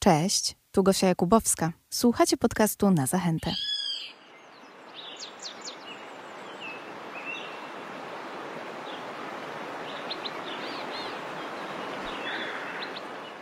[0.00, 1.72] Cześć, tu Gosia Jakubowska.
[1.90, 3.54] Słuchacie podcastu na zachętę.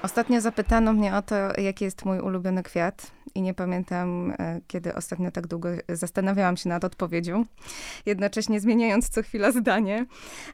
[0.03, 4.95] Ostatnio zapytano mnie o to, jaki jest mój ulubiony kwiat i nie pamiętam, e, kiedy
[4.95, 7.45] ostatnio tak długo zastanawiałam się nad odpowiedzią,
[8.07, 10.07] jednocześnie zmieniając co chwila zdanie.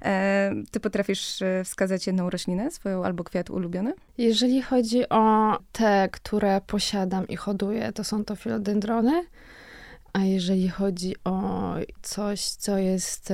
[0.05, 3.95] E, ty potrafisz e, wskazać jedną roślinę, swoją albo kwiat ulubiony?
[4.19, 9.25] Jeżeli chodzi o te, które posiadam i hoduję, to są to filodendrony.
[10.13, 13.33] A jeżeli chodzi o coś, co jest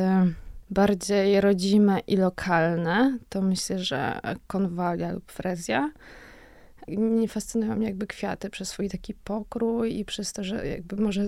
[0.70, 5.90] bardziej rodzime i lokalne, to myślę, że konwalia lub frezja.
[6.96, 11.26] Nie fascynują mnie jakby kwiaty przez swój taki pokrój i przez to, że jakby może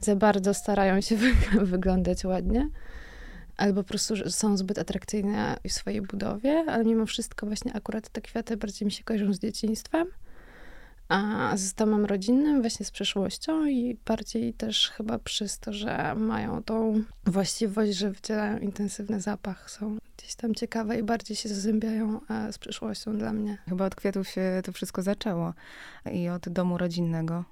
[0.00, 1.16] za bardzo starają się
[1.62, 2.68] wyglądać ładnie.
[3.56, 8.20] Albo po prostu są zbyt atrakcyjne w swojej budowie, ale mimo wszystko właśnie akurat te
[8.20, 10.06] kwiaty bardziej mi się kojarzą z dzieciństwem
[11.10, 16.62] a z domem rodzinnym, właśnie z przeszłością i bardziej też chyba przez to, że mają
[16.62, 22.20] tą właściwość, że wydzielają intensywny zapach, są gdzieś tam ciekawe i bardziej się zazębiają
[22.52, 23.58] z przeszłością dla mnie.
[23.68, 25.54] Chyba od kwiatów się to wszystko zaczęło
[26.12, 27.44] i od domu rodzinnego.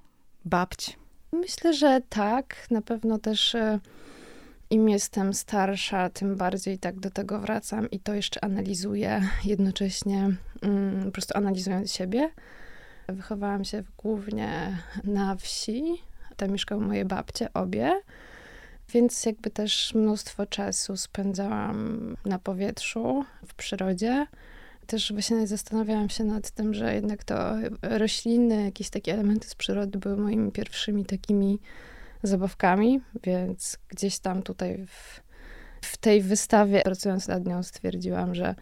[0.45, 0.99] Babć.
[1.33, 2.67] Myślę, że tak.
[2.71, 3.81] Na pewno też e,
[4.71, 10.31] im jestem starsza, tym bardziej tak do tego wracam i to jeszcze analizuję, jednocześnie
[10.63, 12.31] mm, po prostu analizując siebie
[13.09, 16.03] Wychowałam się głównie na wsi.
[16.37, 18.01] Tam mieszkały moje babcie, obie.
[18.93, 24.27] Więc jakby też mnóstwo czasu spędzałam na powietrzu, w przyrodzie.
[24.87, 29.99] Też właśnie zastanawiałam się nad tym, że jednak to rośliny, jakieś takie elementy z przyrody
[29.99, 31.59] były moimi pierwszymi takimi
[32.23, 35.21] zabawkami, więc gdzieś tam tutaj w,
[35.81, 38.55] w tej wystawie, pracując nad nią, stwierdziłam, że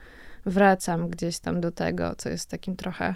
[0.46, 3.14] wracam gdzieś tam do tego, co jest takim trochę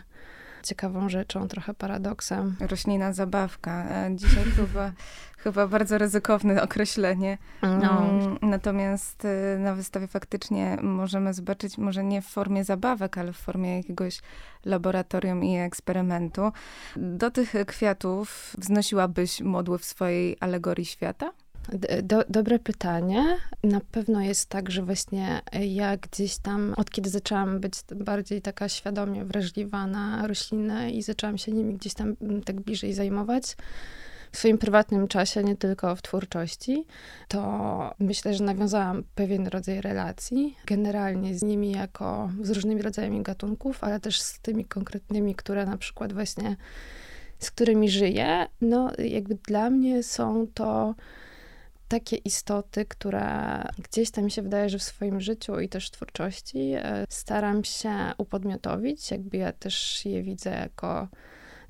[0.63, 2.57] ciekawą rzeczą, trochę paradoksem.
[2.61, 3.85] Roślina zabawka.
[3.85, 4.93] E, dzisiaj chyba,
[5.39, 7.39] chyba bardzo ryzykowne określenie.
[7.63, 8.03] No.
[8.03, 13.37] Mm, natomiast e, na wystawie faktycznie możemy zobaczyć, może nie w formie zabawek, ale w
[13.37, 14.21] formie jakiegoś
[14.65, 16.53] laboratorium i eksperymentu.
[16.97, 21.33] Do tych kwiatów wznosiłabyś modły w swojej alegorii świata?
[22.03, 23.37] Do, dobre pytanie.
[23.65, 28.69] Na pewno jest tak, że właśnie ja gdzieś tam, od kiedy zaczęłam być bardziej taka
[28.69, 33.57] świadomie wrażliwa na rośliny i zaczęłam się nimi gdzieś tam mm, tak bliżej zajmować,
[34.33, 36.85] w swoim prywatnym czasie, nie tylko w twórczości,
[37.29, 43.85] to myślę, że nawiązałam pewien rodzaj relacji, generalnie z nimi jako, z różnymi rodzajami gatunków,
[43.85, 46.57] ale też z tymi konkretnymi, które na przykład właśnie,
[47.39, 48.47] z którymi żyję.
[48.61, 50.95] No, jakby dla mnie są to
[51.91, 56.73] takie istoty, które gdzieś tam mi się wydaje, że w swoim życiu i też twórczości
[56.77, 61.09] e, staram się upodmiotowić, jakby ja też je widzę jako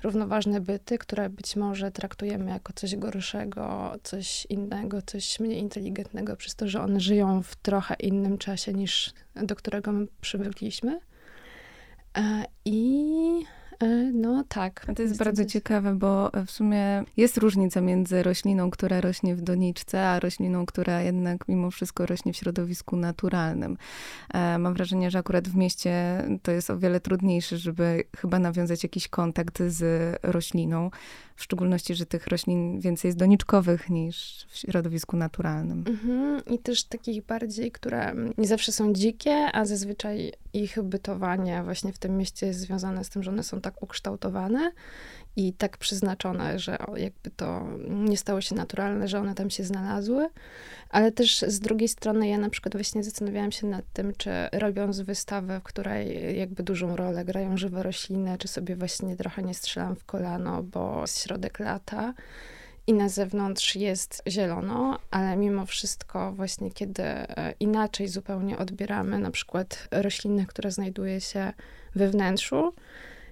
[0.03, 6.55] równoważne byty, które być może traktujemy jako coś gorszego, coś innego, coś mniej inteligentnego, przez
[6.55, 10.99] to, że one żyją w trochę innym czasie niż do którego my przywykliśmy.
[12.17, 13.45] E, I
[14.13, 14.85] no tak.
[14.89, 19.41] A to jest bardzo ciekawe, bo w sumie jest różnica między rośliną, która rośnie w
[19.41, 23.77] doniczce, a rośliną, która jednak mimo wszystko rośnie w środowisku naturalnym.
[24.33, 28.83] E, mam wrażenie, że akurat w mieście to jest o wiele trudniejsze, żeby chyba nawiązać
[28.83, 30.89] jakiś kontakt z rośliną,
[31.41, 35.83] w szczególności, że tych roślin więcej jest doniczkowych niż w środowisku naturalnym.
[35.87, 36.45] Mhm.
[36.45, 41.97] I też takich bardziej, które nie zawsze są dzikie, a zazwyczaj ich bytowanie właśnie w
[41.97, 44.71] tym mieście jest związane z tym, że one są tak ukształtowane
[45.35, 50.29] i tak przeznaczone, że jakby to nie stało się naturalne, że one tam się znalazły.
[50.89, 54.99] Ale też z drugiej strony ja na przykład właśnie zastanawiałam się nad tym, czy robiąc
[54.99, 59.95] wystawę, w której jakby dużą rolę grają żywe rośliny, czy sobie właśnie trochę nie strzelam
[59.95, 62.13] w kolano, bo środek lata
[62.87, 69.31] i na zewnątrz jest zielono, ale mimo wszystko właśnie kiedy e, inaczej zupełnie odbieramy na
[69.31, 71.53] przykład rośliny, które znajduje się
[71.95, 72.73] we wnętrzu,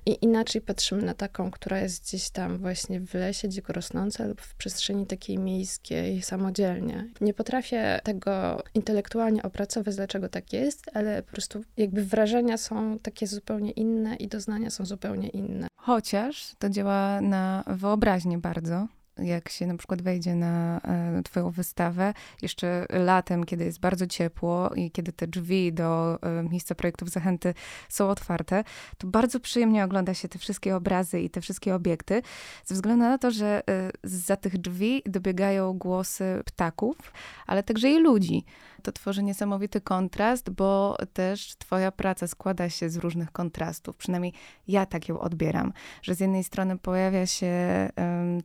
[0.06, 4.42] i inaczej patrzymy na taką, która jest gdzieś tam właśnie w lesie dziko rosnąca lub
[4.42, 7.08] w przestrzeni takiej miejskiej samodzielnie.
[7.22, 13.28] Nie potrafię tego intelektualnie opracować, dlaczego tak jest, ale po prostu jakby wrażenia są takie
[13.28, 15.68] zupełnie inne i doznania są zupełnie inne.
[15.76, 18.88] Chociaż to działa na wyobraźnię bardzo
[19.22, 24.70] jak się na przykład wejdzie na e, twoją wystawę, jeszcze latem, kiedy jest bardzo ciepło
[24.76, 27.54] i kiedy te drzwi do e, miejsca projektów zachęty
[27.90, 28.64] są otwarte,
[28.98, 32.22] to bardzo przyjemnie ogląda się te wszystkie obrazy i te wszystkie obiekty,
[32.66, 37.14] ze względu na to, że e, za tych drzwi dobiegają głosy ptaków,
[37.48, 38.46] ale także i ludzi.
[38.84, 43.98] To tworzy niesamowity kontrast, bo też twoja praca składa się z różnych kontrastów.
[43.98, 44.34] Przynajmniej
[44.68, 47.54] ja tak ją odbieram, że z jednej strony pojawia się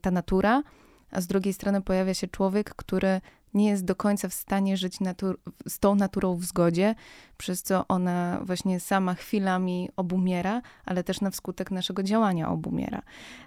[0.01, 0.63] ta natura,
[1.11, 3.21] a z drugiej strony pojawia się człowiek, który
[3.55, 5.37] nie jest do końca w stanie żyć natur-
[5.67, 6.95] z tą naturą w zgodzie,
[7.37, 13.01] przez co ona właśnie sama chwilami obumiera, ale też na wskutek naszego działania obumiera.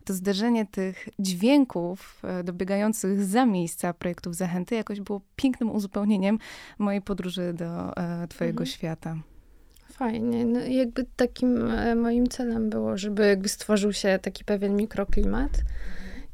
[0.05, 6.39] To zderzenie tych dźwięków e, dobiegających za miejsca projektów Zachęty jakoś było pięknym uzupełnieniem
[6.79, 8.67] mojej podróży do e, Twojego mhm.
[8.67, 9.17] świata.
[9.93, 10.45] Fajnie.
[10.45, 15.51] No, jakby takim e, moim celem było, żeby jakby stworzył się taki pewien mikroklimat,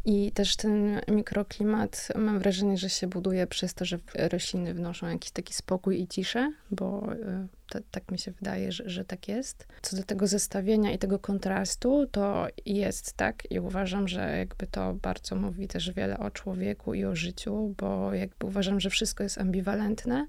[0.05, 5.31] i też ten mikroklimat, mam wrażenie, że się buduje przez to, że rośliny wnoszą jakiś
[5.31, 9.67] taki spokój i ciszę, bo e, to, tak mi się wydaje, że, że tak jest.
[9.83, 14.95] Co do tego zestawienia i tego kontrastu, to jest tak i uważam, że jakby to
[14.95, 19.39] bardzo mówi też wiele o człowieku i o życiu, bo jakby uważam, że wszystko jest
[19.39, 20.27] ambiwalentne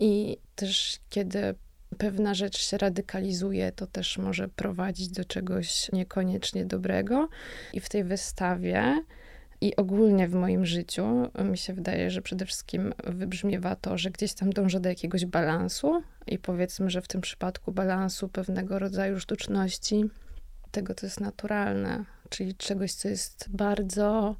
[0.00, 1.54] i też kiedy
[1.98, 7.28] pewna rzecz się radykalizuje, to też może prowadzić do czegoś niekoniecznie dobrego.
[7.72, 9.04] I w tej wystawie
[9.60, 14.34] i ogólnie w moim życiu mi się wydaje, że przede wszystkim wybrzmiewa to, że gdzieś
[14.34, 20.04] tam dążę do jakiegoś balansu i powiedzmy, że w tym przypadku balansu pewnego rodzaju sztuczności,
[20.70, 24.36] tego, co jest naturalne, czyli czegoś, co jest bardzo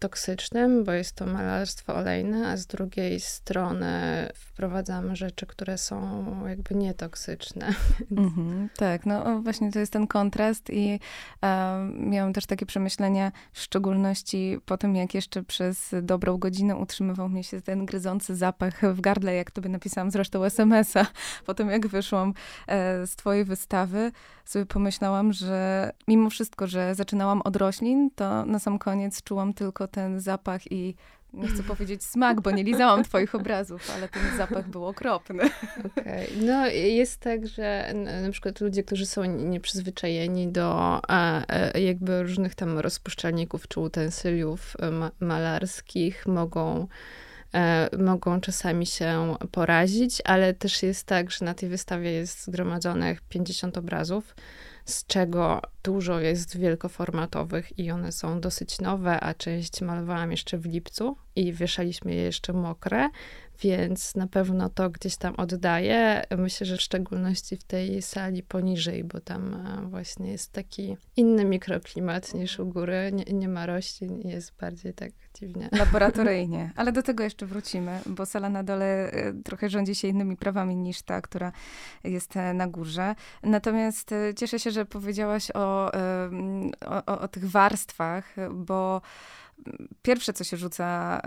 [0.00, 6.74] toksycznym, bo jest to malarstwo olejne, a z drugiej strony wprowadzamy rzeczy, które są jakby
[6.74, 7.74] nietoksyczne.
[8.12, 11.00] Mm-hmm, tak, no właśnie to jest ten kontrast i
[11.44, 17.28] e, miałam też takie przemyślenia, w szczególności po tym, jak jeszcze przez dobrą godzinę utrzymywał
[17.28, 21.06] mnie się ten gryzący zapach w gardle, jak tobie napisałam zresztą SMS-a,
[21.46, 22.34] po tym jak wyszłam
[22.66, 24.12] e, z twojej wystawy,
[24.44, 29.88] sobie pomyślałam, że mimo wszystko, że zaczynałam od roślin, to na sam koniec czułam tylko
[29.90, 30.94] ten zapach i
[31.32, 35.42] nie chcę powiedzieć smak, bo nie lizałam twoich obrazów, ale ten zapach był okropny.
[35.86, 36.26] Okej.
[36.26, 36.46] Okay.
[36.46, 37.92] No jest tak, że
[38.22, 45.10] na przykład ludzie, którzy są nieprzyzwyczajeni do e, jakby różnych tam rozpuszczalników czy utensyliów ma
[45.20, 46.86] malarskich mogą
[47.54, 53.20] e, mogą czasami się porazić, ale też jest tak, że na tej wystawie jest zgromadzonych
[53.20, 54.34] 50 obrazów,
[54.90, 60.66] z czego dużo jest wielkoformatowych i one są dosyć nowe, a część malowałam jeszcze w
[60.66, 63.08] lipcu i wieszaliśmy je jeszcze mokre,
[63.62, 66.22] więc na pewno to gdzieś tam oddaję.
[66.38, 71.44] Myślę, że w szczególności w tej sali poniżej, bo tam e, właśnie jest taki inny
[71.44, 73.10] mikroklimat niż u góry.
[73.12, 75.68] Nie, nie ma roślin i jest bardziej tak dziwnie.
[75.72, 80.36] Laboratoryjnie, ale do tego jeszcze wrócimy, bo sala na dole e, trochę rządzi się innymi
[80.36, 81.52] prawami niż ta, która
[82.04, 83.14] jest e, na górze.
[83.42, 85.90] Natomiast cieszę się, że powiedziałaś o,
[86.86, 89.02] o, o tych warstwach, bo
[90.02, 91.20] pierwsze, co się rzuca e,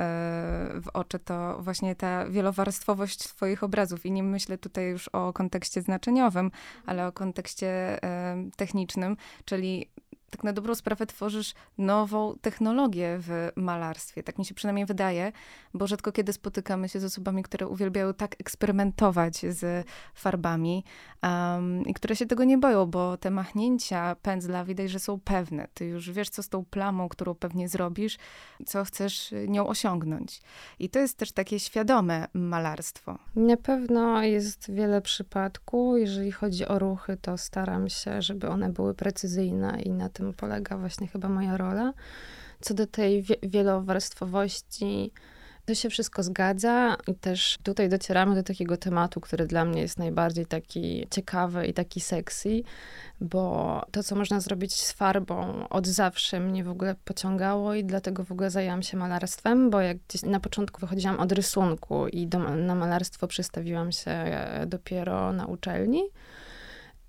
[0.82, 4.06] w oczy, to właśnie ta wielowarstwowość Twoich obrazów.
[4.06, 6.52] I nie myślę tutaj już o kontekście znaczeniowym,
[6.86, 7.68] ale o kontekście
[8.04, 9.90] e, technicznym, czyli
[10.34, 14.24] tak na dobrą sprawę tworzysz nową technologię w malarstwie.
[14.24, 15.32] Tak mi się przynajmniej wydaje,
[15.74, 20.84] bo rzadko kiedy spotykamy się z osobami, które uwielbiają tak eksperymentować z farbami
[21.24, 25.68] um, i które się tego nie boją, bo te machnięcia pędzla widać, że są pewne.
[25.74, 28.18] Ty już wiesz, co z tą plamą, którą pewnie zrobisz,
[28.66, 30.42] co chcesz nią osiągnąć.
[30.80, 33.18] I to jest też takie świadome malarstwo.
[33.36, 36.00] Na pewno jest wiele przypadków.
[36.00, 40.34] Jeżeli chodzi o ruchy, to staram się, żeby one były precyzyjne i na tym tym
[40.34, 41.94] polega właśnie chyba moja rola.
[42.62, 45.12] Co do tej wielowarstwowości,
[45.66, 50.00] to się wszystko zgadza i też tutaj docieramy do takiego tematu, który dla mnie jest
[50.00, 52.62] najbardziej taki ciekawy i taki sexy,
[53.22, 58.24] bo to, co można zrobić z farbą, od zawsze mnie w ogóle pociągało i dlatego
[58.24, 62.40] w ogóle zajęłam się malarstwem, bo jak gdzieś na początku wychodziłam od rysunku i do,
[62.40, 64.26] na malarstwo przystawiłam się
[64.68, 66.04] dopiero na uczelni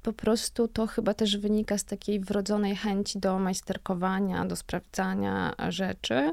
[0.04, 6.32] po prostu to chyba też wynika z takiej wrodzonej chęci do majsterkowania, do sprawdzania rzeczy.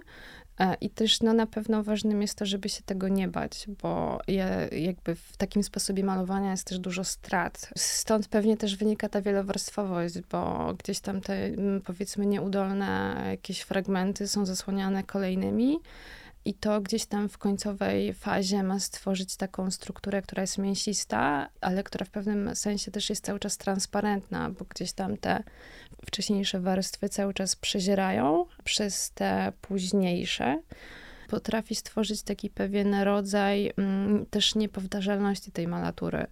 [0.60, 4.20] E, I też no, na pewno ważnym jest to, żeby się tego nie bać, bo
[4.28, 7.70] je, jakby w takim sposobie malowania jest też dużo strat.
[7.78, 11.36] Stąd pewnie też wynika ta wielowarstwowość, bo gdzieś tam te
[11.86, 15.80] powiedzmy nieudolne jakieś fragmenty są zasłaniane kolejnymi.
[16.46, 21.84] I to gdzieś tam w końcowej fazie ma stworzyć taką strukturę, która jest mięsista, ale
[21.84, 25.44] która w pewnym sensie też jest cały czas transparentna, bo gdzieś tam te
[26.06, 30.62] wcześniejsze warstwy cały czas przezierają przez te późniejsze.
[31.28, 36.28] Potrafi stworzyć taki pewien rodzaj mm, też niepowtarzalności tej malatury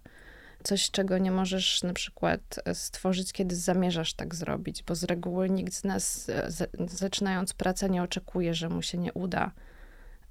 [0.62, 5.74] coś, czego nie możesz na przykład stworzyć, kiedy zamierzasz tak zrobić, bo z reguły nikt
[5.74, 6.30] z nas,
[6.88, 9.50] zaczynając pracę, nie oczekuje, że mu się nie uda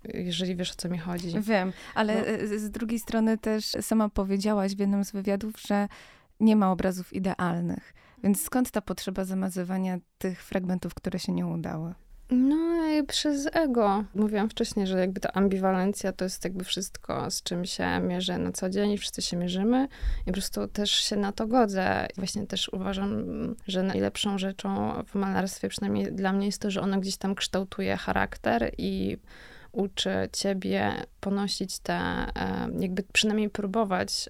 [0.03, 1.39] jeżeli wiesz o co mi chodzi.
[1.39, 2.59] Wiem, ale no.
[2.59, 5.87] z drugiej strony też sama powiedziałaś w jednym z wywiadów, że
[6.39, 7.93] nie ma obrazów idealnych.
[8.23, 11.93] Więc skąd ta potrzeba zamazywania tych fragmentów, które się nie udały?
[12.31, 12.57] No,
[13.07, 14.03] przez ego.
[14.15, 18.51] Mówiłam wcześniej, że jakby ta ambiwalencja to jest jakby wszystko, z czym się mierzę na
[18.51, 19.87] co dzień i wszyscy się mierzymy
[20.21, 22.07] i po prostu też się na to godzę.
[22.17, 23.25] Właśnie też uważam,
[23.67, 27.97] że najlepszą rzeczą w malarstwie, przynajmniej dla mnie, jest to, że ono gdzieś tam kształtuje
[27.97, 29.17] charakter i
[29.71, 34.29] uczy ciebie ponosić te, e, jakby przynajmniej próbować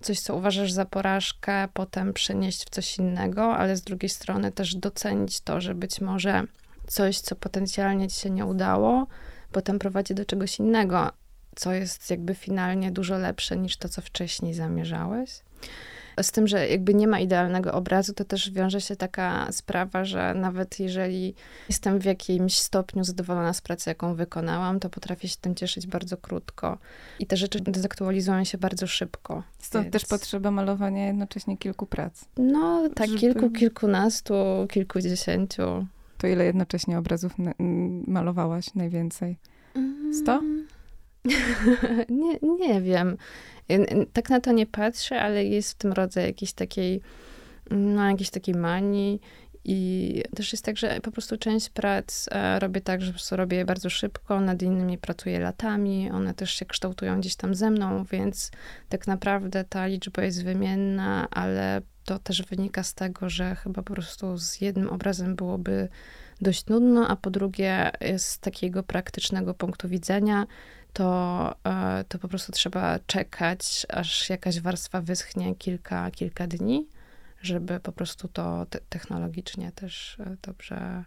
[0.00, 4.74] coś, co uważasz za porażkę, potem przenieść w coś innego, ale z drugiej strony też
[4.74, 6.42] docenić to, że być może
[6.86, 9.06] coś, co potencjalnie ci się nie udało,
[9.52, 11.10] potem prowadzi do czegoś innego,
[11.56, 15.30] co jest jakby finalnie dużo lepsze niż to, co wcześniej zamierzałeś.
[16.22, 20.34] Z tym, że jakby nie ma idealnego obrazu, to też wiąże się taka sprawa, że
[20.34, 21.34] nawet jeżeli
[21.68, 26.16] jestem w jakimś stopniu zadowolona z pracy, jaką wykonałam, to potrafię się tym cieszyć bardzo
[26.16, 26.78] krótko.
[27.18, 29.42] I te rzeczy dezaktualizują się bardzo szybko.
[29.58, 29.92] Stąd więc...
[29.92, 32.24] też potrzeba malowania jednocześnie kilku prac.
[32.36, 33.20] No tak, żeby...
[33.20, 34.34] kilku, kilkunastu,
[34.70, 35.86] kilkudziesięciu.
[36.18, 37.32] To ile jednocześnie obrazów
[38.06, 39.36] malowałaś najwięcej?
[39.74, 40.40] Mm, 100?
[42.08, 43.16] Nie, nie wiem.
[44.12, 47.00] Tak na to nie patrzę, ale jest w tym rodzaj jakiejś takiej,
[47.70, 49.20] no, jakiejś takiej manii.
[49.66, 53.36] I też jest tak, że po prostu część prac e, robię tak, że po prostu
[53.36, 58.04] robię bardzo szybko, nad innymi pracuję latami, one też się kształtują gdzieś tam ze mną,
[58.04, 58.50] więc
[58.88, 63.94] tak naprawdę ta liczba jest wymienna, ale to też wynika z tego, że chyba po
[63.94, 65.88] prostu z jednym obrazem byłoby
[66.40, 70.46] dość nudno, a po drugie z takiego praktycznego punktu widzenia
[70.94, 76.88] to, e, to po prostu trzeba czekać, aż jakaś warstwa wyschnie kilka, kilka dni,
[77.42, 81.04] żeby po prostu to te technologicznie też e, dobrze,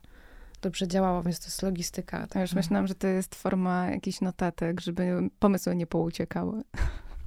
[0.61, 2.19] dobrze działało, więc to jest logistyka.
[2.19, 2.35] Tak.
[2.35, 6.63] Ja już myślałam, że to jest forma jakichś notatek, żeby pomysły nie pouciekały.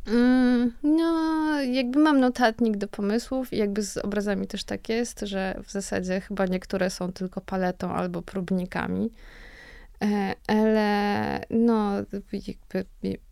[0.06, 5.60] Mm, no, jakby mam notatnik do pomysłów i jakby z obrazami też tak jest, że
[5.64, 9.10] w zasadzie chyba niektóre są tylko paletą albo próbnikami.
[10.04, 11.88] E, ale no, jakby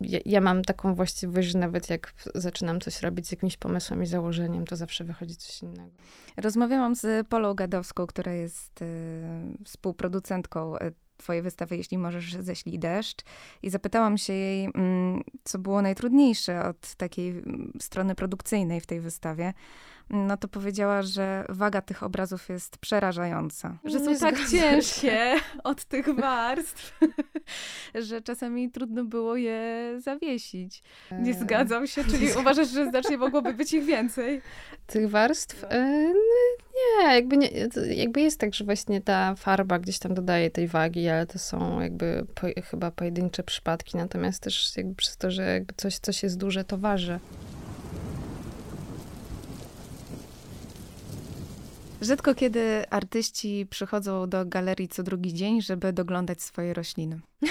[0.01, 4.05] ja, ja, mam taką właściwość, że nawet jak zaczynam coś robić z jakimś pomysłem i
[4.05, 5.91] założeniem, to zawsze wychodzi coś innego.
[6.37, 8.85] Rozmawiałam z Polą Gadowską, która jest y,
[9.65, 13.21] współproducentką y, twojej wystawy, jeśli możesz, ześlij deszcz.
[13.63, 19.01] I zapytałam się jej, mm, co było najtrudniejsze od takiej mm, strony produkcyjnej w tej
[19.01, 19.53] wystawie
[20.09, 23.77] no to powiedziała, że waga tych obrazów jest przerażająca.
[23.85, 26.99] Że są tak ciężkie od tych warstw,
[28.07, 30.83] że czasami trudno było je zawiesić.
[31.11, 31.39] Nie eee.
[31.39, 34.41] zgadzam się, czyli uważasz, że znacznie mogłoby być ich więcej?
[34.87, 35.65] Tych warstw?
[35.69, 36.13] Eee,
[36.75, 37.49] nie, jakby, nie,
[37.89, 41.81] jakby jest tak, że właśnie ta farba gdzieś tam dodaje tej wagi, ale to są
[41.81, 46.37] jakby po, chyba pojedyncze przypadki, natomiast też jakby przez to, że jakby coś, coś jest
[46.37, 47.19] duże, to waży.
[52.01, 57.19] Rzadko kiedy artyści przychodzą do galerii co drugi dzień, żeby doglądać swoje rośliny.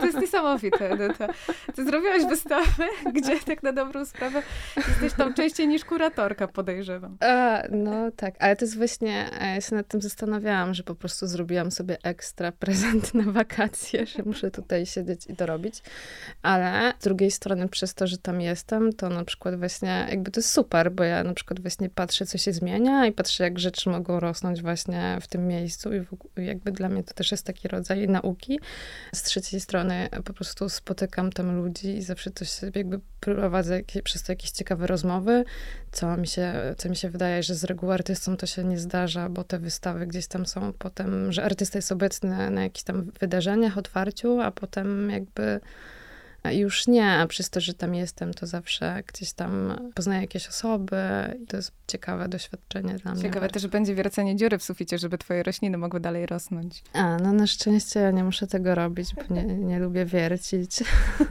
[0.00, 1.28] To jest niesamowite, Edyta.
[1.74, 4.42] Ty zrobiłaś wystawę, gdzie tak na dobrą sprawę
[4.76, 7.16] jesteś tam częściej niż kuratorka, podejrzewam.
[7.20, 10.94] A, no tak, ale to jest właśnie, e, ja się nad tym zastanawiałam, że po
[10.94, 15.82] prostu zrobiłam sobie ekstra prezent na wakacje, że muszę tutaj siedzieć i to robić.
[16.42, 20.40] Ale z drugiej strony przez to, że tam jestem, to na przykład właśnie jakby to
[20.40, 23.90] jest super, bo ja na przykład właśnie patrzę, co się zmienia i patrzę, jak rzeczy
[23.90, 26.04] mogą rosnąć właśnie w tym miejscu i
[26.36, 28.60] jakby dla mnie to też jest taki rodzaj nauki,
[29.14, 29.60] z trzeciej
[30.24, 35.44] po prostu spotykam tam ludzi i zawsze coś jakby prowadzę przez to jakieś ciekawe rozmowy,
[35.92, 39.28] co mi się, co mi się wydaje, że z reguły artystom to się nie zdarza,
[39.28, 43.78] bo te wystawy gdzieś tam są potem, że artysta jest obecny na jakichś tam wydarzeniach,
[43.78, 45.60] otwarciu, a potem jakby
[46.44, 50.96] już nie, a przez to, że tam jestem, to zawsze gdzieś tam poznaję jakieś osoby
[51.42, 53.22] i to jest ciekawe doświadczenie dla mnie.
[53.22, 56.82] Ciekawe też będzie wiercenie dziury w suficie, żeby twoje rośliny mogły dalej rosnąć.
[56.92, 60.70] A, no na szczęście ja nie muszę tego robić, bo nie, nie lubię wiercić.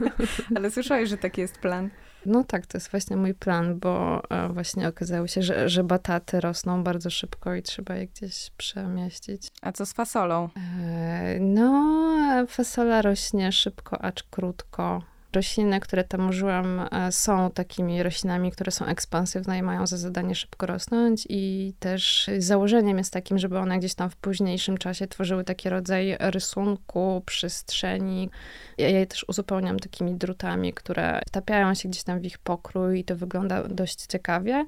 [0.56, 1.90] Ale słyszałeś, że taki jest plan?
[2.26, 6.40] No tak, to jest właśnie mój plan, bo e, właśnie okazało się, że, że bataty
[6.40, 9.48] rosną bardzo szybko i trzeba je gdzieś przemieścić.
[9.62, 10.48] A co z fasolą?
[10.80, 15.02] E, no, fasola rośnie szybko, acz krótko.
[15.32, 20.34] Rośliny, które tam użyłam, e, są takimi roślinami, które są ekspansywne i mają za zadanie
[20.34, 25.44] szybko rosnąć i też założeniem jest takim, żeby one gdzieś tam w późniejszym czasie tworzyły
[25.44, 28.30] taki rodzaj rysunku, przestrzeni.
[28.78, 33.04] Ja je też uzupełniam takimi drutami, które wtapiają się gdzieś tam w ich pokrój i
[33.04, 34.66] to wygląda dość ciekawie.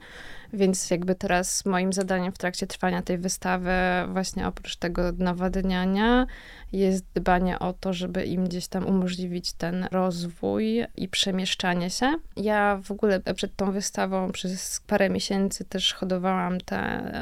[0.52, 3.70] Więc jakby teraz moim zadaniem w trakcie trwania tej wystawy,
[4.12, 6.26] właśnie oprócz tego nawadniania,
[6.72, 10.59] jest dbanie o to, żeby im gdzieś tam umożliwić ten rozwój
[10.96, 12.14] i przemieszczanie się.
[12.36, 17.12] Ja w ogóle przed tą wystawą przez parę miesięcy też hodowałam te,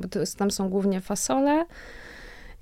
[0.00, 0.08] bo
[0.38, 1.64] tam są głównie fasole,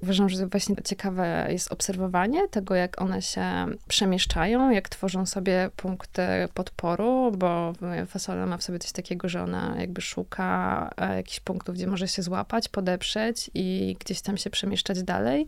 [0.03, 3.45] Uważam, że właśnie ciekawe jest obserwowanie tego, jak one się
[3.89, 6.23] przemieszczają, jak tworzą sobie punkty
[6.55, 7.73] podporu, bo
[8.07, 12.09] fasola ma w sobie coś takiego, że ona jakby szuka e, jakichś punktów, gdzie może
[12.09, 15.47] się złapać, podeprzeć i gdzieś tam się przemieszczać dalej.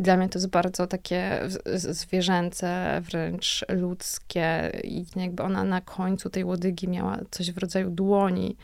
[0.00, 1.40] Dla mnie to jest bardzo takie
[1.74, 8.56] zwierzęce, wręcz ludzkie i jakby ona na końcu tej łodygi miała coś w rodzaju dłoni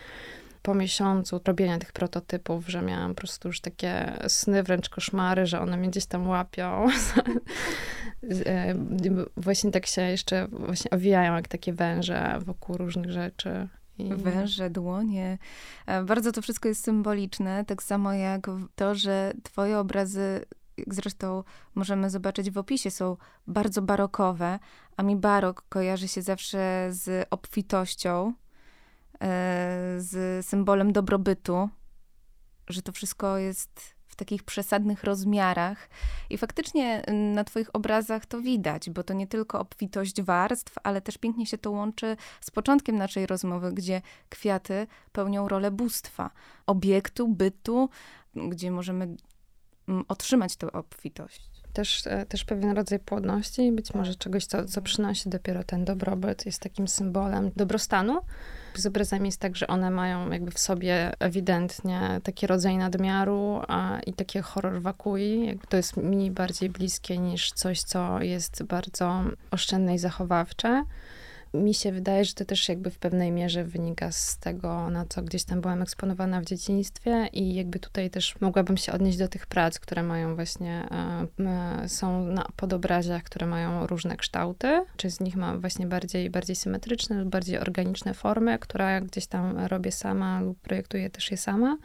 [0.63, 5.61] po miesiącu robienia tych prototypów, że miałam po prostu już takie sny, wręcz koszmary, że
[5.61, 6.87] one mnie gdzieś tam łapią.
[8.47, 8.75] E,
[9.37, 13.69] właśnie tak się jeszcze właśnie owijają jak takie węże wokół różnych rzeczy.
[13.99, 15.39] Węże, dłonie.
[15.87, 20.45] E, bardzo to wszystko jest symboliczne, tak samo jak to, że twoje obrazy
[20.87, 24.59] jak zresztą możemy zobaczyć w opisie, są bardzo barokowe,
[24.97, 28.33] a mi barok kojarzy się zawsze z obfitością,
[29.97, 31.69] z symbolem dobrobytu,
[32.69, 35.89] że to wszystko jest w takich przesadnych rozmiarach.
[36.31, 37.03] I faktycznie
[37.35, 41.59] na Twoich obrazach to widać, bo to nie tylko obfitość warstw, ale też pięknie się
[41.59, 46.31] to łączy z początkiem naszej rozmowy, gdzie kwiaty pełnią rolę bóstwa,
[46.67, 47.89] obiektu, bytu,
[48.35, 49.17] gdzie możemy
[50.09, 51.60] otrzymać tę obfitość.
[51.73, 56.47] Też, e, też pewien rodzaj płodności, być może czegoś, co, co przynosi dopiero ten dobrobyt,
[56.47, 58.21] jest takim symbolem dobrostanu.
[58.75, 63.99] Z obrazami jest tak, że one mają jakby w sobie ewidentnie taki rodzaj nadmiaru a,
[64.07, 65.59] i takie horror wakui.
[65.69, 70.85] To jest mi bardziej bliskie niż coś, co jest bardzo oszczędne i zachowawcze
[71.55, 75.23] mi się wydaje, że to też jakby w pewnej mierze wynika z tego, na co
[75.23, 79.47] gdzieś tam byłam eksponowana w dzieciństwie i jakby tutaj też mogłabym się odnieść do tych
[79.47, 80.89] prac, które mają właśnie,
[81.41, 86.57] e, są na podobraziach, które mają różne kształty, czy z nich mam właśnie bardziej, bardziej
[86.57, 91.79] symetryczne lub bardziej organiczne formy, które gdzieś tam robię sama lub projektuję też je sama.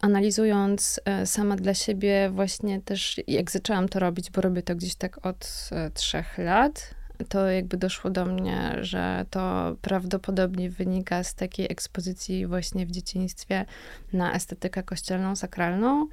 [0.00, 4.94] Analizując e, sama dla siebie, właśnie też jak zaczęłam to robić, bo robię to gdzieś
[4.94, 6.94] tak od e, trzech lat,
[7.28, 13.64] to jakby doszło do mnie, że to prawdopodobnie wynika z takiej ekspozycji właśnie w dzieciństwie
[14.12, 16.08] na estetykę kościelną, sakralną,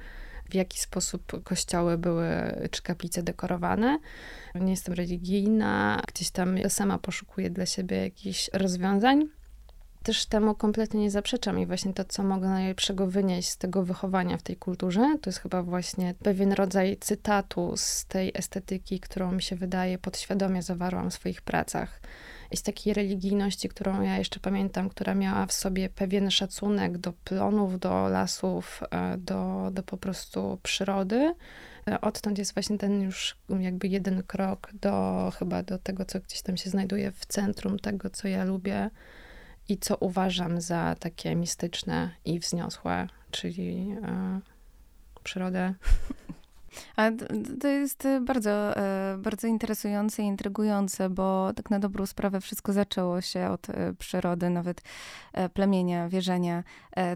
[0.50, 2.28] w jaki sposób kościoły były,
[2.70, 3.98] czy kaplice dekorowane.
[4.54, 9.28] Nie jestem religijna, gdzieś tam sama poszukuję dla siebie jakichś rozwiązań
[10.02, 14.36] też temu kompletnie nie zaprzeczam i właśnie to, co mogę najlepszego wynieść z tego wychowania
[14.38, 19.42] w tej kulturze, to jest chyba właśnie pewien rodzaj cytatu z tej estetyki, którą mi
[19.42, 22.00] się wydaje podświadomie zawarłam w swoich pracach.
[22.50, 27.12] I z takiej religijności, którą ja jeszcze pamiętam, która miała w sobie pewien szacunek do
[27.12, 31.34] plonów, do lasów, e, do, do po prostu przyrody.
[31.88, 36.42] E, odtąd jest właśnie ten już jakby jeden krok do chyba do tego, co gdzieś
[36.42, 38.90] tam się znajduje w centrum tego, co ja lubię
[39.68, 44.40] i co uważam za takie mistyczne i wzniosłe, czyli e,
[45.24, 45.74] przyrodę.
[46.96, 47.10] A
[47.60, 53.20] to jest bardzo, e, bardzo interesujące i intrygujące, bo tak na dobrą sprawę wszystko zaczęło
[53.20, 54.82] się od e, przyrody, nawet
[55.32, 56.64] e, plemienia, wierzenia.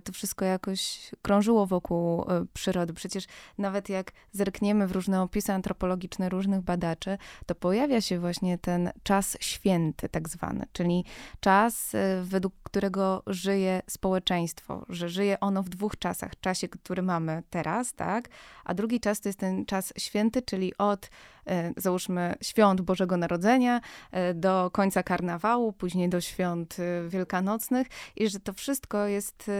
[0.04, 2.92] To wszystko jakoś krążyło wokół przyrody.
[2.92, 3.24] Przecież
[3.58, 9.36] nawet jak zerkniemy w różne opisy antropologiczne różnych badaczy, to pojawia się właśnie ten czas
[9.40, 11.04] święty, tak zwany, czyli
[11.40, 11.92] czas,
[12.22, 16.40] według którego żyje społeczeństwo, że żyje ono w dwóch czasach.
[16.40, 18.28] Czasie, który mamy teraz, tak?
[18.64, 21.10] A drugi czas to jest ten czas święty, czyli od
[21.46, 27.86] e, załóżmy świąt Bożego Narodzenia e, do końca karnawału, później do świąt e, wielkanocnych
[28.16, 29.50] i że to wszystko jest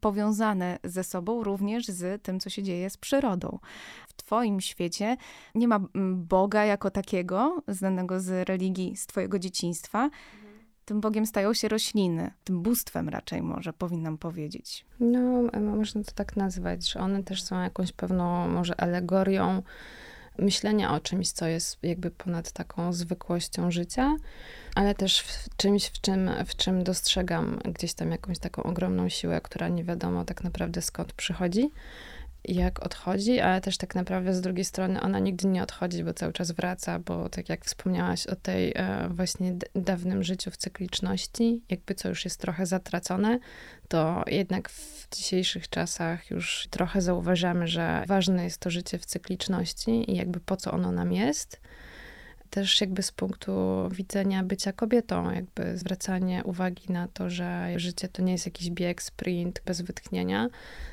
[0.00, 3.58] powiązane ze sobą również z tym, co się dzieje z przyrodą.
[4.08, 5.16] W Twoim świecie
[5.54, 5.80] nie ma
[6.14, 10.10] Boga jako takiego, znanego z religii z Twojego dzieciństwa
[10.84, 14.86] tym Bogiem stają się rośliny, tym bóstwem raczej może powinnam powiedzieć.
[15.00, 19.62] No, można to tak nazwać, że one też są jakąś pewną może alegorią
[20.38, 24.16] myślenia o czymś, co jest jakby ponad taką zwykłością życia,
[24.74, 29.40] ale też w czymś, w czym, w czym dostrzegam gdzieś tam jakąś taką ogromną siłę,
[29.40, 31.70] która nie wiadomo tak naprawdę skąd przychodzi.
[32.44, 36.32] Jak odchodzi, ale też tak naprawdę z drugiej strony ona nigdy nie odchodzi, bo cały
[36.32, 41.94] czas wraca, bo tak jak wspomniałaś o tej e, właśnie dawnym życiu w cykliczności, jakby
[41.94, 43.38] co już jest trochę zatracone,
[43.88, 50.10] to jednak w dzisiejszych czasach już trochę zauważamy, że ważne jest to życie w cykliczności
[50.10, 51.60] i jakby po co ono nam jest
[52.50, 53.52] też jakby z punktu
[53.90, 59.02] widzenia bycia kobietą, jakby zwracanie uwagi na to, że życie to nie jest jakiś bieg,
[59.02, 60.48] sprint bez wytchnienia,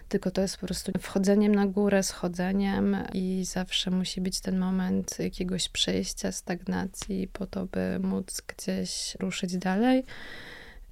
[0.10, 5.20] tylko to jest po prostu wchodzeniem na górę, schodzeniem i zawsze musi być ten moment
[5.20, 10.04] jakiegoś przejścia, stagnacji po to, by móc gdzieś ruszyć dalej.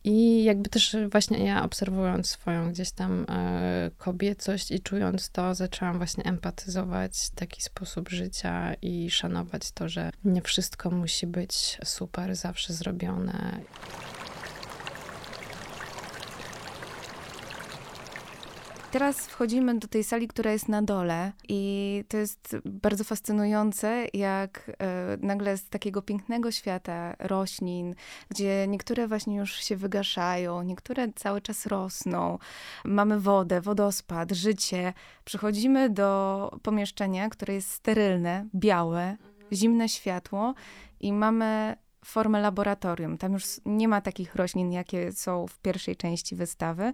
[0.07, 5.97] I jakby też właśnie ja obserwując swoją gdzieś tam e, kobiecość i czując to, zaczęłam
[5.97, 12.73] właśnie empatyzować taki sposób życia i szanować to, że nie wszystko musi być super zawsze
[12.73, 13.59] zrobione.
[18.95, 24.71] Teraz wchodzimy do tej sali, która jest na dole, i to jest bardzo fascynujące, jak
[24.79, 27.95] e, nagle z takiego pięknego świata roślin,
[28.29, 32.39] gdzie niektóre właśnie już się wygaszają, niektóre cały czas rosną,
[32.85, 34.93] mamy wodę, wodospad, życie.
[35.25, 39.35] Przychodzimy do pomieszczenia, które jest sterylne, białe, mhm.
[39.53, 40.53] zimne światło,
[40.99, 43.17] i mamy formę laboratorium.
[43.17, 46.93] Tam już nie ma takich roślin, jakie są w pierwszej części wystawy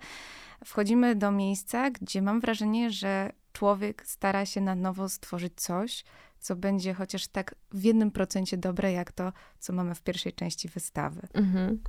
[0.66, 6.04] wchodzimy do miejsca, gdzie mam wrażenie, że człowiek stara się na nowo stworzyć coś,
[6.40, 10.70] co będzie chociaż tak w jednym procencie dobre, jak to, co mamy w pierwszej części
[10.70, 11.28] wystawy.
[11.34, 11.82] Mhm.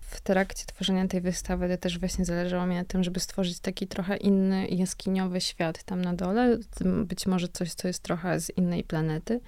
[0.00, 3.86] W trakcie tworzenia tej wystawy to też właśnie zależało mi na tym, żeby stworzyć taki
[3.86, 6.58] trochę inny jaskiniowy świat tam na dole.
[7.04, 9.40] Być może coś, co jest trochę z innej planety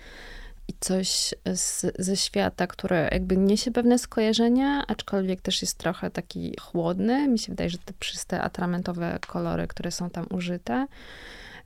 [0.68, 6.54] i coś z, ze świata, które jakby niesie pewne skojarzenia, aczkolwiek też jest trochę taki
[6.60, 7.28] chłodny.
[7.28, 10.86] Mi się wydaje, że te przyste atramentowe kolory, które są tam użyte,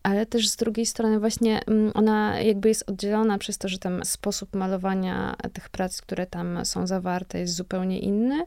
[0.03, 4.01] ale też z drugiej strony właśnie mm, ona jakby jest oddzielona przez to, że ten
[4.05, 8.47] sposób malowania tych prac, które tam są zawarte jest zupełnie inny,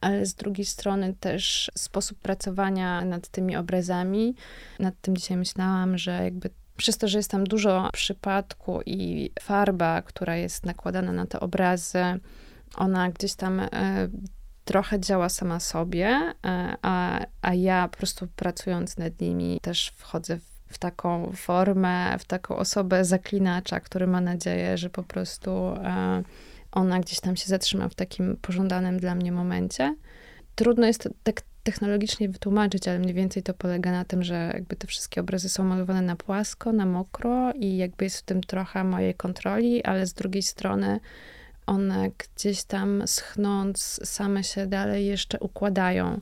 [0.00, 4.34] ale z drugiej strony też sposób pracowania nad tymi obrazami.
[4.78, 10.02] Nad tym dzisiaj myślałam, że jakby przez to, że jest tam dużo przypadku i farba,
[10.02, 12.04] która jest nakładana na te obrazy,
[12.76, 13.68] ona gdzieś tam e,
[14.64, 16.34] trochę działa sama sobie, e,
[16.82, 22.24] a, a ja po prostu pracując nad nimi też wchodzę w, w taką formę, w
[22.24, 26.22] taką osobę zaklinacza, który ma nadzieję, że po prostu e,
[26.72, 29.96] ona gdzieś tam się zatrzyma w takim pożądanym dla mnie momencie.
[30.54, 34.86] Trudno jest tak technologicznie wytłumaczyć, ale mniej więcej to polega na tym, że jakby te
[34.86, 39.14] wszystkie obrazy są malowane na płasko, na mokro i jakby jest w tym trochę mojej
[39.14, 41.00] kontroli, ale z drugiej strony
[41.66, 46.20] one gdzieś tam schnąc same się dalej jeszcze układają.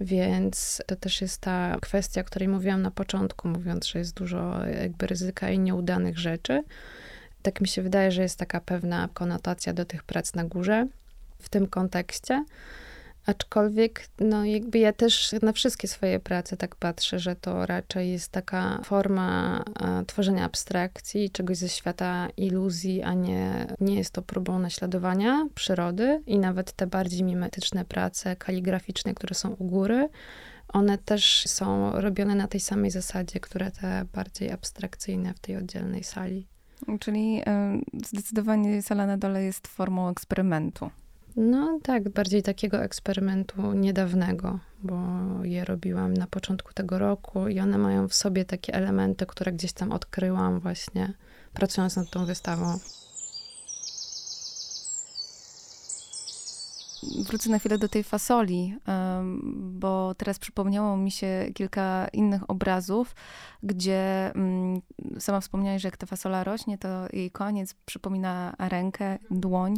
[0.00, 4.66] Więc to też jest ta kwestia, o której mówiłam na początku, mówiąc, że jest dużo
[4.66, 6.62] jakby ryzyka i nieudanych rzeczy.
[7.42, 10.86] Tak mi się wydaje, że jest taka pewna konotacja do tych prac na górze
[11.38, 12.44] w tym kontekście.
[13.26, 18.32] Aczkolwiek, no jakby ja też na wszystkie swoje prace tak patrzę, że to raczej jest
[18.32, 19.64] taka forma
[20.06, 26.38] tworzenia abstrakcji, czegoś ze świata iluzji, a nie, nie jest to próbą naśladowania przyrody i
[26.38, 30.08] nawet te bardziej mimetyczne prace kaligraficzne, które są u góry,
[30.68, 36.04] one też są robione na tej samej zasadzie, które te bardziej abstrakcyjne w tej oddzielnej
[36.04, 36.46] sali.
[37.00, 37.40] Czyli
[37.94, 40.90] y, zdecydowanie sala na dole jest formą eksperymentu.
[41.36, 44.98] No tak, bardziej takiego eksperymentu niedawnego, bo
[45.42, 49.72] je robiłam na początku tego roku i one mają w sobie takie elementy, które gdzieś
[49.72, 51.12] tam odkryłam właśnie
[51.54, 52.78] pracując nad tą wystawą.
[57.26, 58.76] Wrócę na chwilę do tej fasoli,
[59.54, 63.14] bo teraz przypomniało mi się kilka innych obrazów,
[63.62, 64.80] gdzie mm,
[65.18, 69.76] sama wspomniałaś, że jak ta fasola rośnie, to jej koniec przypomina rękę, dłoń.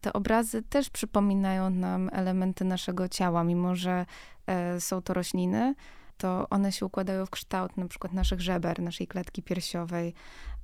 [0.00, 4.06] Te obrazy też przypominają nam elementy naszego ciała, mimo że
[4.46, 5.74] e, są to rośliny
[6.18, 10.14] to one się układają w kształt na przykład naszych żeber, naszej klatki piersiowej.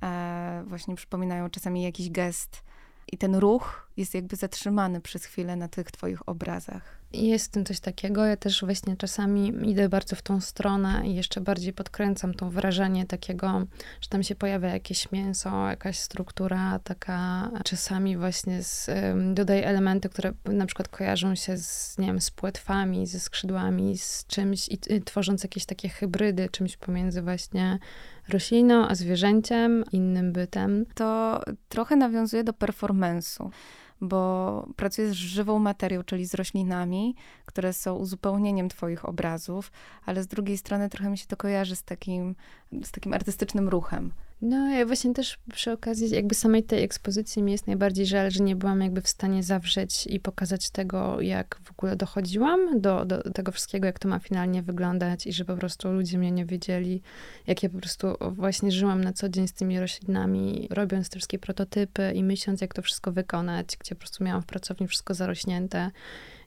[0.03, 2.63] E, właśnie przypominają czasami jakiś gest
[3.11, 7.01] i ten ruch jest jakby zatrzymany przez chwilę na tych twoich obrazach.
[7.13, 8.25] Jest w tym coś takiego.
[8.25, 13.05] Ja też właśnie czasami idę bardzo w tą stronę i jeszcze bardziej podkręcam to wrażenie
[13.05, 13.65] takiego,
[14.01, 17.51] że tam się pojawia jakieś mięso, jakaś struktura taka.
[17.63, 18.89] Czasami właśnie z,
[19.33, 24.25] dodaję elementy, które na przykład kojarzą się z, nie wiem, z płetwami, ze skrzydłami, z
[24.27, 27.79] czymś i, i tworząc jakieś takie hybrydy, czymś pomiędzy właśnie
[28.29, 30.85] rośliną, a zwierzęciem, innym bytem.
[30.95, 33.49] To trochę nawiązuje do performance'u
[34.01, 39.71] bo pracujesz z żywą materią, czyli z roślinami, które są uzupełnieniem twoich obrazów,
[40.05, 42.35] ale z drugiej strony trochę mi się to kojarzy z takim,
[42.83, 44.11] z takim artystycznym ruchem.
[44.41, 48.43] No, ja właśnie też przy okazji jakby samej tej ekspozycji mi jest najbardziej żal, że
[48.43, 53.31] nie byłam jakby w stanie zawrzeć i pokazać tego, jak w ogóle dochodziłam do, do
[53.31, 57.01] tego wszystkiego, jak to ma finalnie wyglądać i że po prostu ludzie mnie nie wiedzieli,
[57.47, 61.39] jak ja po prostu właśnie żyłam na co dzień z tymi roślinami, robiąc te wszystkie
[61.39, 65.91] prototypy i myśląc, jak to wszystko wykonać, gdzie po prostu miałam w pracowni wszystko zarośnięte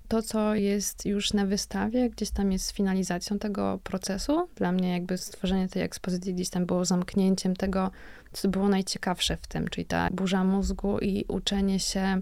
[0.08, 4.48] to, co jest już na wystawie, gdzieś tam jest finalizacją tego procesu.
[4.56, 7.90] Dla mnie jakby stworzenie tej ekspozycji gdzieś tam było zamknięciem tego,
[8.32, 12.20] co było najciekawsze w tym, czyli ta burza mózgu i uczenie się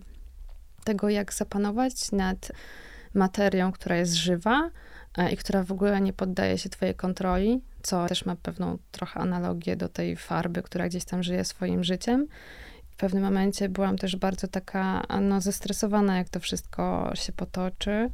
[0.84, 2.52] tego, jak zapanować nad
[3.14, 4.70] materią, która jest żywa
[5.18, 9.20] e, i która w ogóle nie poddaje się twojej kontroli, co też ma pewną trochę
[9.20, 12.26] analogię do tej farby, która gdzieś tam żyje swoim życiem
[12.92, 18.10] w pewnym momencie byłam też bardzo taka no, zestresowana, jak to wszystko się potoczy.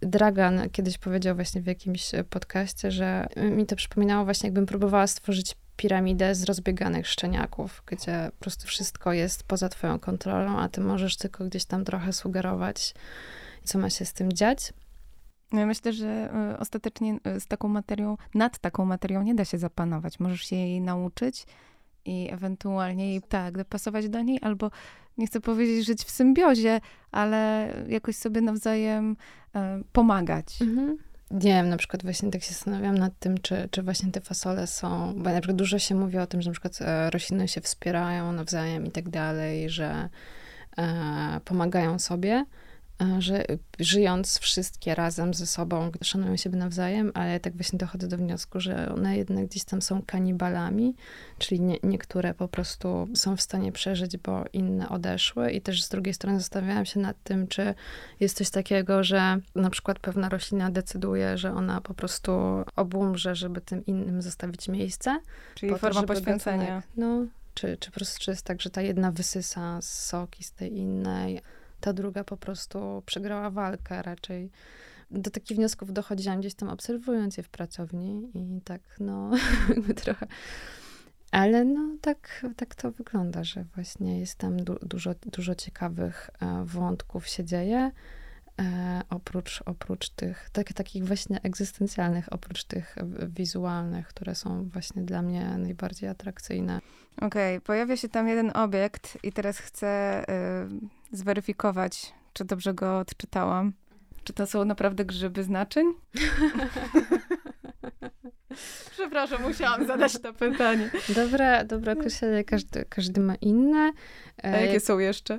[0.00, 5.56] Dragan kiedyś powiedział właśnie w jakimś podcaście, że mi to przypominało właśnie, jakbym próbowała stworzyć
[5.76, 11.16] piramidę z rozbieganych szczeniaków, gdzie po prostu wszystko jest poza twoją kontrolą, a ty możesz
[11.16, 12.94] tylko gdzieś tam trochę sugerować,
[13.64, 14.72] co ma się z tym dziać.
[15.52, 19.44] No ja myślę, że y, ostatecznie y, z taką materią, nad taką materią nie da
[19.44, 20.20] się zapanować.
[20.20, 21.46] Możesz się jej nauczyć,
[22.04, 24.70] i ewentualnie jej tak, dopasować do niej, albo
[25.18, 29.16] nie chcę powiedzieć żyć w symbiozie, ale jakoś sobie nawzajem
[29.54, 30.62] e, pomagać.
[30.62, 30.96] Mhm.
[31.30, 34.66] Nie wiem, na przykład właśnie tak się zastanawiam nad tym, czy, czy właśnie te fasole
[34.66, 37.60] są, bo na przykład dużo się mówi o tym, że na przykład e, rośliny się
[37.60, 40.08] wspierają nawzajem i tak dalej, że
[40.78, 42.44] e, pomagają sobie.
[43.18, 43.44] Że
[43.78, 48.92] żyjąc wszystkie razem ze sobą, szanują siebie nawzajem, ale tak właśnie dochodzę do wniosku, że
[48.94, 50.94] one jednak gdzieś tam są kanibalami,
[51.38, 55.50] czyli nie, niektóre po prostu są w stanie przeżyć, bo inne odeszły.
[55.50, 57.74] I też z drugiej strony zastanawiałam się nad tym, czy
[58.20, 62.32] jest coś takiego, że na przykład pewna roślina decyduje, że ona po prostu
[62.76, 65.20] obumrze, żeby tym innym zostawić miejsce.
[65.54, 66.64] Czyli forma to, poświęcenia.
[66.64, 70.52] Gatunek, no, czy, czy po prostu czy jest tak, że ta jedna wysysa soki z
[70.52, 71.40] tej innej,
[71.84, 74.50] ta druga po prostu przegrała walkę raczej.
[75.10, 79.30] Do takich wniosków dochodziłam gdzieś tam obserwując je w pracowni i tak, no,
[80.04, 80.26] trochę.
[81.30, 86.64] Ale no, tak, tak to wygląda, że właśnie jest tam du dużo, dużo ciekawych e,
[86.64, 87.90] wątków się dzieje.
[88.60, 92.96] E, oprócz, oprócz tych, tak, takich właśnie egzystencjalnych, oprócz tych
[93.28, 96.80] wizualnych, które są właśnie dla mnie najbardziej atrakcyjne.
[97.16, 100.22] Okej, okay, pojawia się tam jeden obiekt i teraz chcę
[101.12, 103.72] y, zweryfikować, czy dobrze go odczytałam.
[104.24, 105.86] Czy to są naprawdę grzyby znaczeń?
[108.90, 110.90] Przepraszam, musiałam zadać to pytanie.
[111.16, 113.92] Dobre, dobre określenie, każdy, każdy ma inne.
[114.42, 115.38] A jakie są jeszcze?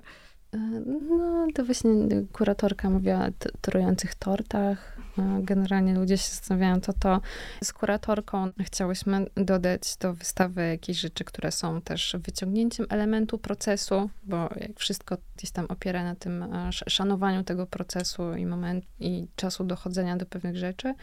[0.85, 1.91] No, to właśnie
[2.33, 4.94] kuratorka mówiła o trujących tortach.
[5.39, 7.21] Generalnie ludzie się zastanawiają, to to.
[7.63, 14.49] Z kuratorką chciałyśmy dodać do wystawy jakieś rzeczy, które są też wyciągnięciem elementu procesu, bo
[14.55, 19.63] jak wszystko gdzieś tam opiera na tym e, szanowaniu tego procesu i moment i czasu
[19.63, 20.93] dochodzenia do pewnych rzeczy.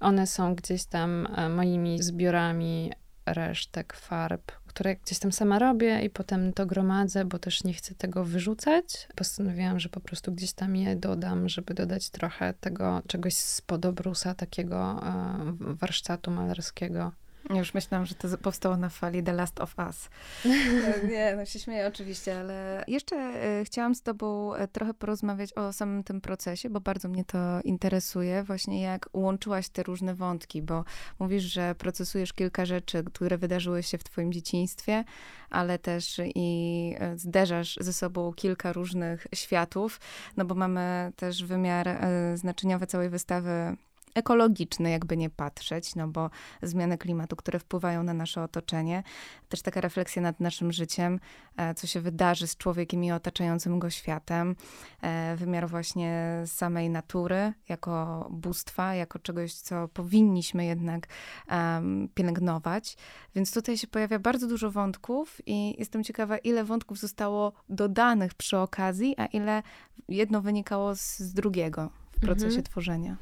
[0.00, 2.92] One są gdzieś tam e, moimi zbiorami
[3.26, 7.94] resztek farb, które gdzieś tam sama robię i potem to gromadzę, bo też nie chcę
[7.94, 9.08] tego wyrzucać.
[9.16, 14.34] Postanowiłam, że po prostu gdzieś tam je dodam, żeby dodać trochę tego czegoś z podobrusa,
[14.34, 17.12] takiego e, warsztatu malarskiego.
[17.54, 20.10] Już myślałam, że to powstało na fali The Last of Us.
[21.10, 25.72] Nie, no się śmieję oczywiście, ale jeszcze e, chciałam z tobą e, trochę porozmawiać o
[25.72, 30.84] samym tym procesie, bo bardzo mnie to interesuje, właśnie jak łączyłaś te różne wątki, bo
[31.18, 35.04] mówisz, że procesujesz kilka rzeczy, które wydarzyły się w twoim dzieciństwie,
[35.50, 40.00] ale też i e, zderzasz ze sobą kilka różnych światów,
[40.36, 41.98] no bo mamy też wymiar
[42.34, 43.76] znaczeniowy całej wystawy
[44.18, 46.30] ekologiczny, jakby nie patrzeć, no bo
[46.62, 49.02] zmiany klimatu, które wpływają na nasze otoczenie,
[49.48, 51.20] też taka refleksja nad naszym życiem,
[51.56, 54.56] e, co się wydarzy z człowiekiem i otaczającym go światem,
[55.02, 61.06] e, wymiar właśnie samej natury jako bóstwa, jako czegoś, co powinniśmy jednak
[61.50, 62.96] um, pielęgnować.
[63.34, 68.58] Więc tutaj się pojawia bardzo dużo wątków i jestem ciekawa, ile wątków zostało dodanych przy
[68.58, 69.62] okazji, a ile
[70.08, 72.64] jedno wynikało z, z drugiego w procesie mhm.
[72.64, 73.16] tworzenia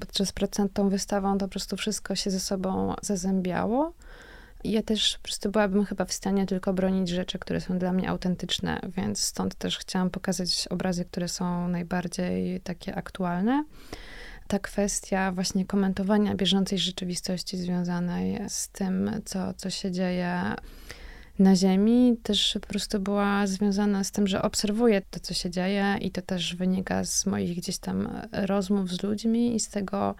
[0.00, 3.92] podczas pracy tą wystawą to po prostu wszystko się ze sobą zazębiało.
[4.64, 8.08] Ja też po prostu byłabym chyba w stanie tylko bronić rzeczy, które są dla mnie
[8.08, 13.64] autentyczne, więc stąd też chciałam pokazać obrazy, które są najbardziej takie aktualne.
[14.48, 20.54] Ta kwestia właśnie komentowania bieżącej rzeczywistości związanej z tym, co, co się dzieje
[21.42, 25.96] na ziemi, też po prostu była związana z tym, że obserwuję to, co się dzieje
[26.00, 30.14] i to też wynika z moich gdzieś tam rozmów z ludźmi i z tego,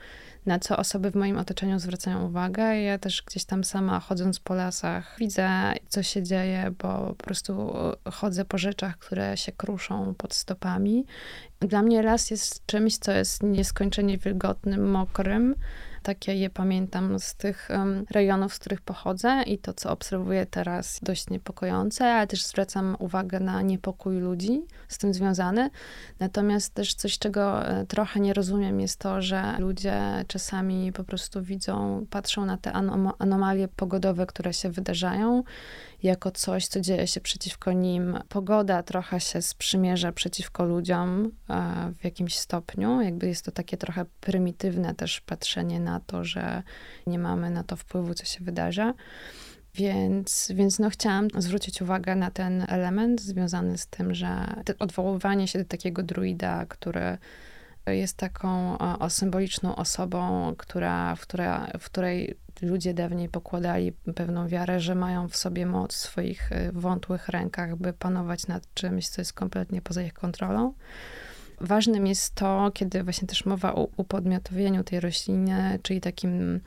[0.46, 2.82] na co osoby w moim otoczeniu zwracają uwagę.
[2.82, 7.74] Ja też gdzieś tam sama chodząc po lasach widzę, co się dzieje, bo po prostu
[8.12, 11.06] chodzę po rzeczach, które się kruszą pod stopami.
[11.61, 15.54] Dla mnie las jest czymś, co jest nieskończenie wilgotnym, mokrym,
[16.02, 17.68] takie je pamiętam z tych
[18.10, 23.40] rejonów, z których pochodzę i to, co obserwuję teraz, dość niepokojące, ale też zwracam uwagę
[23.40, 25.70] na niepokój ludzi z tym związany.
[26.20, 31.42] Natomiast też coś, czego e, trochę nie rozumiem, jest to, że ludzie czasami po prostu
[31.42, 35.42] widzą, patrzą na te anom anomalie pogodowe, które się wydarzają
[36.02, 38.18] jako coś, co dzieje się przeciwko nim.
[38.28, 43.00] Pogoda trochę się sprzymierza przeciwko ludziom e, w jakimś stopniu.
[43.00, 46.62] Jakby jest to takie trochę prymitywne też patrzenie na to, że
[47.06, 48.94] nie mamy na to wpływu, co się wydarza.
[49.74, 55.58] Więc, więc no chciałam zwrócić uwagę na ten element związany z tym, że odwoływanie się
[55.58, 57.18] do takiego druida, który
[57.87, 64.81] jest taką o, symboliczną osobą, która, w, która, w której ludzie dawniej pokładali pewną wiarę,
[64.81, 69.21] że mają w sobie moc w swoich y, wątłych rękach, by panować nad czymś, co
[69.21, 70.75] jest kompletnie poza ich kontrolą.
[71.61, 76.61] Ważnym jest to, kiedy właśnie też mowa o upodmiotowieniu tej rośliny, czyli takim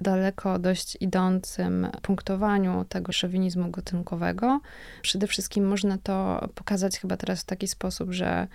[0.00, 4.60] daleko dość idącym punktowaniu tego szowinizmu gatunkowego.
[5.02, 8.48] Przede wszystkim można to pokazać chyba teraz w taki sposób, że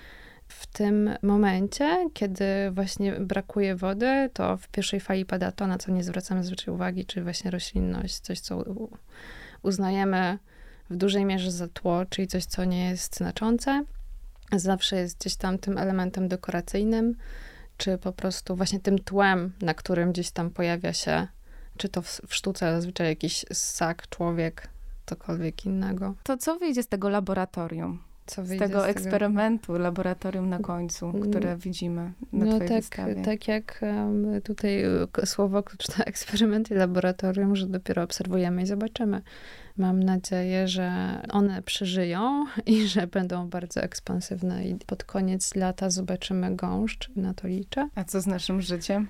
[0.47, 5.91] w tym momencie, kiedy właśnie brakuje wody, to w pierwszej fali pada to, na co
[5.91, 8.63] nie zwracamy zwyczaj uwagi, czyli właśnie roślinność, coś, co
[9.61, 10.37] uznajemy
[10.89, 13.83] w dużej mierze za tło, czyli coś, co nie jest znaczące.
[14.51, 17.15] Zawsze jest gdzieś tam tym elementem dekoracyjnym,
[17.77, 21.27] czy po prostu właśnie tym tłem, na którym gdzieś tam pojawia się,
[21.77, 24.67] czy to w, w sztuce zazwyczaj jakiś ssak, człowiek,
[25.05, 26.15] cokolwiek innego.
[26.23, 28.04] To co wyjdzie z tego laboratorium?
[28.25, 29.79] Co z tego z eksperymentu, tego...
[29.79, 31.59] laboratorium na końcu, które mm.
[31.59, 33.15] widzimy na no, tak, wystawie.
[33.15, 33.81] tak jak
[34.43, 34.83] tutaj
[35.25, 39.21] słowo klucz na eksperyment i laboratorium, że dopiero obserwujemy i zobaczymy.
[39.77, 46.55] Mam nadzieję, że one przeżyją i że będą bardzo ekspansywne i pod koniec lata zobaczymy
[46.55, 47.89] gąszcz, na to liczę.
[47.95, 49.07] A co z naszym życiem?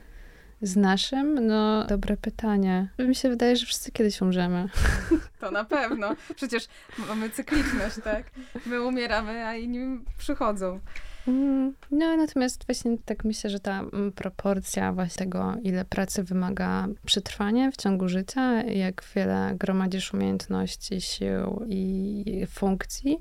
[0.66, 1.48] Z naszym?
[1.48, 2.88] No, dobre pytanie.
[3.00, 4.70] Mi się wydaje, że wszyscy kiedyś umrzemy.
[5.40, 6.16] To na pewno.
[6.36, 6.68] Przecież
[7.10, 8.32] mamy cykliczność, tak?
[8.66, 10.80] My umieramy, a inni przychodzą.
[11.28, 16.88] Mm, no, natomiast właśnie tak myślę, że ta mm, proporcja właśnie tego, ile pracy wymaga
[17.06, 23.18] przetrwanie w ciągu życia, jak wiele gromadzisz umiejętności, sił i funkcji,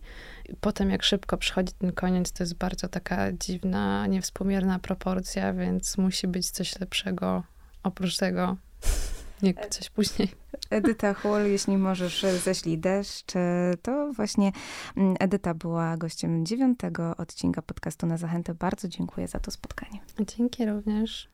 [0.60, 6.28] potem jak szybko przychodzi ten koniec, to jest bardzo taka dziwna, niewspółmierna proporcja, więc musi
[6.28, 7.42] być coś lepszego
[7.82, 8.56] oprócz tego,
[9.46, 10.28] jakby coś później.
[10.70, 13.32] Edyta Hul, jeśli możesz, ześlij deszcz.
[13.82, 14.52] To właśnie
[14.96, 18.54] mm, Edyta była gościem dziewiątego odcinka podcastu na Zachętę.
[18.54, 20.00] Bardzo dziękuję za to spotkanie.
[20.20, 21.33] Dzięki również.